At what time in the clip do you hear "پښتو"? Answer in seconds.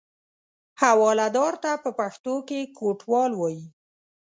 1.99-2.35